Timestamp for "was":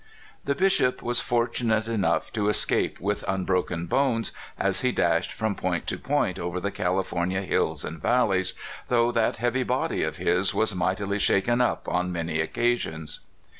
1.03-1.19, 10.55-10.73